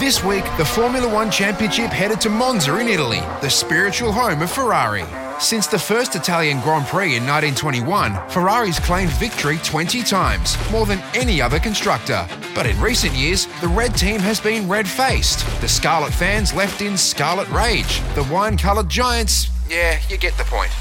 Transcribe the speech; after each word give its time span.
This 0.00 0.24
week, 0.24 0.44
the 0.56 0.64
Formula 0.64 1.08
One 1.08 1.30
Championship 1.30 1.90
headed 1.90 2.20
to 2.22 2.28
Monza 2.28 2.76
in 2.78 2.88
Italy, 2.88 3.20
the 3.40 3.48
spiritual 3.48 4.10
home 4.10 4.42
of 4.42 4.50
Ferrari. 4.50 5.04
Since 5.38 5.68
the 5.68 5.78
first 5.78 6.16
Italian 6.16 6.60
Grand 6.60 6.86
Prix 6.86 7.14
in 7.16 7.24
1921, 7.24 8.28
Ferrari's 8.28 8.80
claimed 8.80 9.12
victory 9.12 9.58
20 9.62 10.02
times, 10.02 10.58
more 10.72 10.84
than 10.84 10.98
any 11.14 11.40
other 11.40 11.60
constructor. 11.60 12.26
But 12.56 12.66
in 12.66 12.78
recent 12.80 13.14
years, 13.14 13.46
the 13.60 13.68
red 13.68 13.94
team 13.94 14.18
has 14.18 14.40
been 14.40 14.68
red 14.68 14.88
faced. 14.88 15.46
The 15.60 15.68
Scarlet 15.68 16.12
fans 16.12 16.52
left 16.52 16.82
in 16.82 16.96
scarlet 16.96 17.48
rage. 17.50 18.02
The 18.16 18.24
wine 18.24 18.58
coloured 18.58 18.88
giants, 18.88 19.48
yeah, 19.70 20.00
you 20.08 20.18
get 20.18 20.36
the 20.36 20.44
point. 20.44 20.72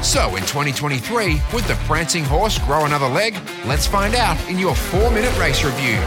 So 0.00 0.36
in 0.36 0.42
2023, 0.42 1.42
would 1.52 1.64
the 1.64 1.74
prancing 1.86 2.24
horse 2.24 2.58
grow 2.60 2.84
another 2.84 3.08
leg? 3.08 3.36
Let's 3.66 3.88
find 3.88 4.14
out 4.14 4.38
in 4.48 4.60
your 4.60 4.76
four 4.76 5.10
minute 5.10 5.36
race 5.38 5.64
review. 5.64 5.98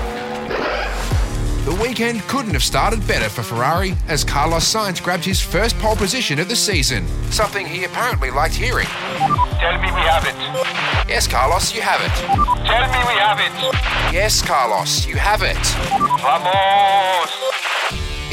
The 1.66 1.76
weekend 1.82 2.20
couldn't 2.24 2.52
have 2.52 2.64
started 2.64 3.08
better 3.08 3.30
for 3.30 3.42
Ferrari 3.42 3.96
as 4.10 4.26
Carlos 4.26 4.66
Sainz 4.66 5.02
grabbed 5.02 5.24
his 5.24 5.40
first 5.40 5.78
pole 5.80 5.96
position 5.96 6.38
of 6.40 6.50
the 6.50 6.58
season, 6.58 7.08
something 7.32 7.66
he 7.66 7.86
apparently 7.86 8.30
liked 8.32 8.54
hearing. 8.54 8.86
Tell 8.86 9.80
me 9.80 9.86
we 9.94 10.02
have 10.02 10.26
it. 10.26 10.36
Yes, 11.08 11.26
Carlos, 11.26 11.74
you 11.74 11.82
have 11.82 12.02
it. 12.02 12.12
Tell 12.68 12.86
me 12.92 12.98
we 13.08 13.18
have 13.18 13.40
it. 13.40 14.14
Yes, 14.14 14.42
Carlos, 14.42 15.08
you 15.08 15.16
have 15.16 15.42
it. 15.42 15.56
Vamos. 16.22 17.32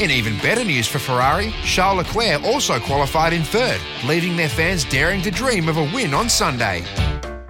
In 0.01 0.11
even 0.11 0.37
better 0.39 0.65
news 0.65 0.89
for 0.89 0.99
Ferrari, 0.99 1.53
Charles 1.63 1.99
Leclerc 1.99 2.43
also 2.43 2.81
qualified 2.81 3.31
in 3.31 3.43
third, 3.43 3.79
leaving 4.03 4.35
their 4.35 4.49
fans 4.49 4.83
daring 4.83 5.21
to 5.21 5.31
dream 5.31 5.69
of 5.69 5.77
a 5.77 5.89
win 5.95 6.13
on 6.13 6.27
Sunday. 6.27 6.83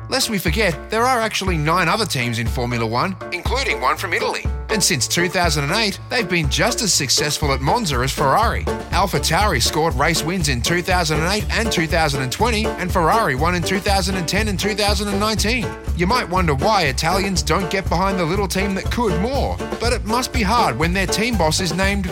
Lest 0.09 0.29
we 0.29 0.37
forget, 0.37 0.91
there 0.91 1.05
are 1.05 1.21
actually 1.21 1.57
nine 1.57 1.89
other 1.89 2.05
teams 2.05 2.37
in 2.37 2.45
Formula 2.45 2.85
One, 2.85 3.15
including 3.31 3.81
one 3.81 3.97
from 3.97 4.13
Italy. 4.13 4.43
And 4.71 4.81
since 4.81 5.05
2008, 5.05 5.99
they've 6.09 6.29
been 6.29 6.49
just 6.49 6.81
as 6.81 6.93
successful 6.93 7.51
at 7.51 7.59
Monza 7.59 7.97
as 7.97 8.13
Ferrari. 8.13 8.63
AlphaTauri 8.91 9.61
scored 9.61 9.93
race 9.95 10.23
wins 10.23 10.47
in 10.47 10.61
2008 10.61 11.45
and 11.51 11.69
2020, 11.69 12.65
and 12.65 12.91
Ferrari 12.91 13.35
won 13.35 13.55
in 13.55 13.63
2010 13.63 14.47
and 14.47 14.57
2019. 14.57 15.67
You 15.97 16.07
might 16.07 16.29
wonder 16.29 16.55
why 16.55 16.83
Italians 16.83 17.43
don't 17.43 17.69
get 17.69 17.89
behind 17.89 18.17
the 18.17 18.25
little 18.25 18.47
team 18.47 18.73
that 18.75 18.89
could 18.89 19.19
more, 19.21 19.57
but 19.81 19.91
it 19.91 20.05
must 20.05 20.31
be 20.31 20.41
hard 20.41 20.79
when 20.79 20.93
their 20.93 21.07
team 21.07 21.37
boss 21.37 21.59
is 21.59 21.73
named 21.73 22.09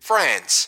Franz. 0.00 0.66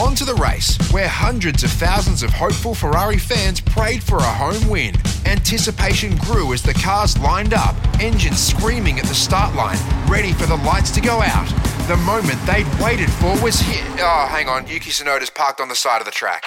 On 0.00 0.14
to 0.16 0.24
the 0.24 0.34
race, 0.34 0.76
where 0.92 1.08
hundreds 1.08 1.62
of 1.62 1.70
thousands 1.70 2.22
of 2.22 2.30
hopeful 2.30 2.74
Ferrari 2.74 3.18
fans 3.18 3.60
prayed 3.60 4.02
for 4.02 4.18
a 4.18 4.22
home 4.22 4.68
win. 4.68 4.94
Anticipation 5.24 6.16
grew 6.16 6.52
as 6.52 6.62
the 6.62 6.74
cars 6.74 7.16
lined 7.18 7.54
up, 7.54 7.76
engines 8.00 8.40
screaming 8.40 8.98
at 8.98 9.06
the 9.06 9.14
start 9.14 9.54
line, 9.54 9.78
ready 10.08 10.32
for 10.32 10.46
the 10.46 10.56
lights 10.56 10.90
to 10.92 11.00
go 11.00 11.22
out. 11.22 11.48
The 11.86 11.96
moment 11.98 12.38
they'd 12.46 12.66
waited 12.82 13.10
for 13.10 13.40
was 13.42 13.60
here. 13.60 13.84
Oh, 13.98 14.26
hang 14.28 14.48
on, 14.48 14.66
Yuki 14.66 14.90
Tsunoda's 14.90 15.30
parked 15.30 15.60
on 15.60 15.68
the 15.68 15.76
side 15.76 16.00
of 16.00 16.06
the 16.06 16.10
track. 16.10 16.44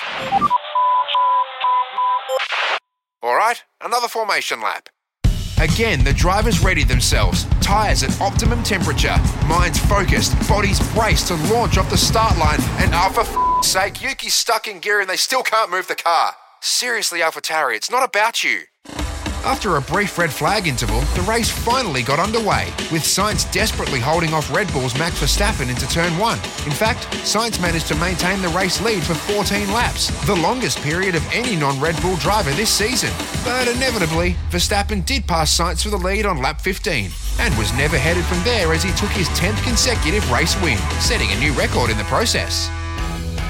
All 3.23 3.35
right, 3.35 3.63
another 3.81 4.07
formation 4.07 4.61
lap. 4.61 4.89
Again, 5.59 6.03
the 6.03 6.13
drivers 6.13 6.59
ready 6.63 6.83
themselves, 6.83 7.45
tyres 7.61 8.03
at 8.03 8.21
optimum 8.21 8.61
temperature, 8.61 9.15
minds 9.47 9.79
focused, 9.79 10.37
bodies 10.47 10.79
braced 10.93 11.29
to 11.29 11.35
launch 11.51 11.79
off 11.79 11.89
the 11.89 11.97
start 11.97 12.37
line, 12.37 12.59
and 12.77 12.91
oh, 12.93 13.09
for 13.09 13.21
f- 13.21 13.65
sake, 13.65 14.01
Yuki's 14.03 14.35
stuck 14.35 14.67
in 14.67 14.79
gear 14.79 15.01
and 15.01 15.09
they 15.09 15.17
still 15.17 15.41
can't 15.41 15.71
move 15.71 15.87
the 15.87 15.95
car. 15.95 16.33
Seriously, 16.61 17.21
AlphaTauri, 17.21 17.75
it's 17.75 17.89
not 17.89 18.07
about 18.07 18.43
you. 18.43 18.61
After 19.47 19.77
a 19.77 19.81
brief 19.81 20.17
red 20.17 20.31
flag 20.31 20.67
interval, 20.67 20.99
the 21.15 21.21
race 21.21 21.49
finally 21.49 22.03
got 22.03 22.19
underway, 22.19 22.65
with 22.91 23.03
Sainz 23.03 23.49
desperately 23.53 24.01
holding 24.01 24.33
off 24.33 24.53
Red 24.53 24.69
Bull's 24.73 24.99
Max 24.99 25.21
Verstappen 25.21 25.69
into 25.69 25.87
turn 25.87 26.17
one. 26.17 26.37
In 26.65 26.73
fact, 26.73 27.07
Sainz 27.23 27.59
managed 27.61 27.87
to 27.87 27.95
maintain 27.95 28.41
the 28.41 28.49
race 28.49 28.81
lead 28.81 29.01
for 29.01 29.13
14 29.13 29.71
laps, 29.71 30.09
the 30.25 30.35
longest 30.35 30.81
period 30.81 31.15
of 31.15 31.25
any 31.31 31.55
non 31.55 31.79
Red 31.79 31.99
Bull 32.01 32.17
driver 32.17 32.51
this 32.51 32.69
season. 32.69 33.09
But 33.45 33.69
inevitably, 33.69 34.35
Verstappen 34.49 35.05
did 35.05 35.25
pass 35.25 35.57
Sainz 35.57 35.81
for 35.81 35.91
the 35.91 35.97
lead 35.97 36.25
on 36.25 36.41
lap 36.41 36.59
15, 36.59 37.09
and 37.39 37.57
was 37.57 37.71
never 37.75 37.97
headed 37.97 38.25
from 38.25 38.43
there 38.43 38.73
as 38.73 38.83
he 38.83 38.91
took 38.95 39.11
his 39.11 39.29
10th 39.29 39.63
consecutive 39.63 40.29
race 40.29 40.61
win, 40.61 40.77
setting 40.99 41.31
a 41.31 41.39
new 41.39 41.53
record 41.53 41.89
in 41.89 41.97
the 41.97 42.03
process. 42.03 42.69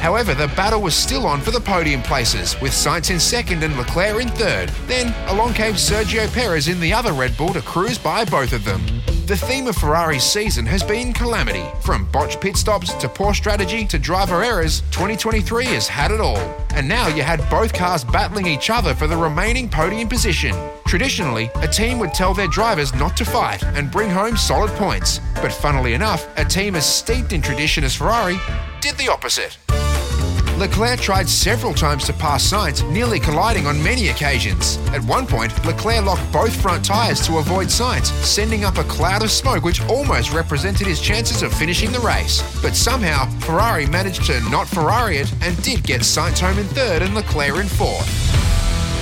However, 0.08 0.34
the 0.34 0.48
battle 0.56 0.82
was 0.82 0.96
still 0.96 1.28
on 1.28 1.42
for 1.42 1.52
the 1.52 1.60
podium 1.60 2.02
places, 2.02 2.56
with 2.62 2.72
Sainz 2.72 3.12
in 3.12 3.20
second 3.20 3.62
and 3.62 3.76
Leclerc 3.76 4.22
in 4.22 4.30
third. 4.30 4.70
Then, 4.88 5.14
along 5.28 5.56
came 5.56 5.74
Sergio 5.74 6.34
Perez 6.34 6.70
in 6.70 6.80
the 6.80 6.94
other 6.94 7.12
Red 7.12 7.36
Bull 7.36 7.52
to 7.52 7.62
cruise 7.62 7.98
by 7.98 8.24
both 8.24 8.54
of 8.54 8.64
them. 8.64 8.82
The 9.26 9.36
theme 9.36 9.68
of 9.68 9.76
Ferrari's 9.76 10.24
season 10.24 10.66
has 10.66 10.82
been 10.82 11.12
calamity. 11.12 11.66
From 11.82 12.10
botched 12.12 12.40
pit 12.40 12.56
stops 12.56 12.94
to 12.94 13.10
poor 13.10 13.34
strategy 13.34 13.86
to 13.86 14.00
driver 14.00 14.42
errors, 14.42 14.80
2023 14.92 15.66
has 15.66 15.90
had 15.90 16.12
it 16.12 16.22
all. 16.22 16.38
And 16.70 16.88
now 16.88 17.10
you 17.10 17.24
had 17.24 17.46
both 17.50 17.74
cars 17.74 18.06
battling 18.06 18.48
each 18.48 18.70
other 18.70 18.96
for 18.96 19.08
the 19.08 19.18
remaining 19.18 19.68
podium 19.68 20.08
position. 20.08 20.56
Traditionally, 20.86 21.52
a 21.56 21.68
team 21.68 22.00
would 22.00 22.14
tell 22.14 22.34
their 22.34 22.48
drivers 22.48 22.94
not 22.96 23.18
to 23.18 23.26
fight 23.26 23.62
and 23.62 23.92
bring 23.92 24.10
home 24.10 24.38
solid 24.38 24.72
points. 24.78 25.20
But 25.36 25.52
funnily 25.52 25.96
enough, 25.96 26.30
a 26.38 26.46
team 26.46 26.78
as 26.78 26.86
steeped 26.86 27.34
in 27.34 27.42
tradition 27.42 27.84
as 27.84 27.94
Ferrari 27.94 28.40
did 28.80 28.96
the 28.96 29.10
opposite. 29.10 29.58
Leclerc 30.58 31.00
tried 31.00 31.30
several 31.30 31.72
times 31.72 32.04
to 32.06 32.14
pass 32.14 32.52
Sainz, 32.52 32.84
nearly 32.90 33.20
colliding 33.20 33.68
on 33.68 33.82
many 33.84 34.08
occasions. 34.08 34.78
At 34.88 35.04
one 35.04 35.28
point, 35.28 35.54
Leclerc 35.64 36.04
locked 36.04 36.32
both 36.34 36.60
front 36.60 36.84
tyres 36.84 37.24
to 37.28 37.38
avoid 37.38 37.68
Sainz, 37.68 38.08
sending 38.24 38.64
up 38.64 38.80
a 38.80 38.84
cloud 38.86 39.22
of 39.22 39.30
smoke 39.30 39.64
which 39.64 39.84
almost 39.84 40.34
represented 40.34 40.88
his 40.88 41.00
chances 41.00 41.44
of 41.44 41.54
finishing 41.54 41.92
the 41.92 42.00
race. 42.00 42.42
But 42.64 42.76
somehow, 42.76 43.30
Ferrari 43.42 43.86
managed 43.86 44.26
to 44.26 44.42
not 44.50 44.68
Ferrari 44.68 45.18
it 45.18 45.32
and 45.44 45.62
did 45.62 45.84
get 45.84 46.02
Sainz 46.02 46.40
home 46.40 46.58
in 46.58 46.66
third 46.66 47.04
and 47.04 47.14
Leclerc 47.14 47.58
in 47.58 47.68
fourth. 47.68 48.57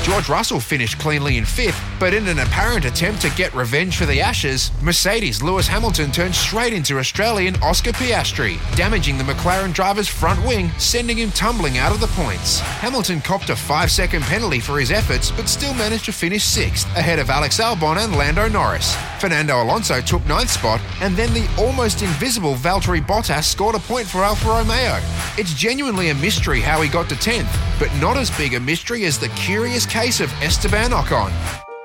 George 0.06 0.30
Russell 0.30 0.60
finished 0.60 1.00
cleanly 1.00 1.38
in 1.38 1.46
fifth, 1.46 1.84
but 2.00 2.14
in 2.14 2.28
an 2.28 2.38
apparent 2.38 2.86
attempt 2.86 3.24
to 3.24 3.30
get 3.32 3.52
revenge 3.56 3.98
for 3.98 4.06
the 4.06 4.22
Ashes, 4.22 4.70
Mercedes 4.84 5.42
Lewis 5.42 5.68
Hamilton 5.68 6.12
turned 6.12 6.36
straight 6.36 6.74
into 6.74 7.00
Australian 7.00 7.56
Oscar 7.64 7.92
Piastri, 7.92 8.60
damaging 8.76 9.18
the 9.18 9.24
McLaren 9.24 9.74
driver's 9.74 10.08
front 10.08 10.46
wing, 10.46 10.70
sending 10.78 11.18
him 11.18 11.32
tumbling 11.32 11.80
out 11.80 11.92
of 11.92 12.02
the 12.02 12.22
points. 12.22 12.60
Hamilton 12.60 13.20
copped 13.20 13.50
a 13.50 13.56
five 13.56 13.90
second 13.90 14.22
penalty 14.26 14.60
for 14.60 14.80
his 14.80 14.92
efforts, 14.92 15.32
but 15.32 15.50
still 15.50 15.74
managed 15.74 16.06
to 16.06 16.12
finish 16.12 16.44
sixth, 16.44 16.86
ahead 16.96 17.18
of 17.18 17.32
Alex 17.32 17.60
Albon 17.60 17.98
and 17.98 18.16
Lando 18.16 18.48
Norris. 18.48 18.96
Fernando 19.20 19.62
Alonso 19.62 20.02
took 20.02 20.26
ninth 20.28 20.50
spot, 20.50 20.82
and 21.02 21.16
then 21.16 21.34
the 21.34 21.50
almost 21.58 22.02
invisible 22.02 22.56
Valtteri 22.56 23.06
Bottas 23.06 23.46
scored 23.46 23.76
a 23.76 23.80
point 23.80 24.08
for 24.08 24.24
Alfa 24.24 24.48
Romeo. 24.48 25.00
It's 25.38 25.54
genuinely 25.54 26.10
a 26.10 26.16
mystery 26.16 26.60
how 26.60 26.82
he 26.82 26.90
got 26.90 27.10
to 27.10 27.16
10th, 27.16 27.80
but 27.80 27.94
not 28.02 28.18
as 28.18 28.36
big 28.38 28.54
a 28.54 28.60
mystery 28.60 29.06
as 29.06 29.18
the 29.18 29.30
curious 29.30 29.86
case 29.86 30.20
of 30.20 30.32
Esteban 30.42 30.92
Ocon. 30.92 31.32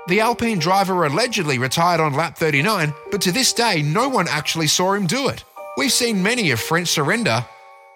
The 0.09 0.21
Alpine 0.21 0.59
driver 0.59 1.05
allegedly 1.05 1.59
retired 1.59 2.01
on 2.01 2.15
lap 2.15 2.37
39, 2.37 2.93
but 3.11 3.21
to 3.23 3.33
this 3.33 3.53
day, 3.53 3.83
no 3.83 4.09
one 4.09 4.27
actually 4.29 4.67
saw 4.67 4.95
him 4.95 5.07
do 5.07 5.29
it. 5.29 5.45
We've 5.77 5.93
seen 5.93 6.23
many 6.23 6.51
of 6.51 6.61
French 6.61 6.89
surrender, 6.89 7.45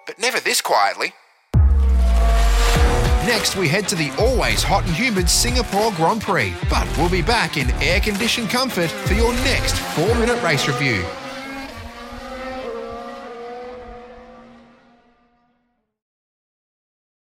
but 0.05 0.17
never 0.17 0.39
this 0.39 0.61
quietly. 0.61 1.13
Next, 3.25 3.55
we 3.55 3.67
head 3.67 3.87
to 3.87 3.95
the 3.95 4.11
always 4.19 4.61
hot 4.61 4.85
and 4.85 4.93
humid 4.93 5.27
Singapore 5.27 5.91
Grand 5.93 6.21
Prix, 6.21 6.53
but 6.69 6.87
we'll 6.95 7.09
be 7.09 7.23
back 7.23 7.57
in 7.57 7.71
air 7.81 7.99
conditioned 7.99 8.51
comfort 8.51 8.91
for 8.91 9.15
your 9.15 9.33
next 9.33 9.79
four 9.95 10.13
minute 10.15 10.39
race 10.43 10.67
review. 10.67 11.03